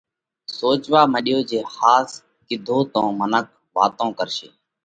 [0.57, 2.09] سوچوا مڏيو جي ۿاس
[2.47, 4.49] ڪِيڌو تو منک واتون ڪرشي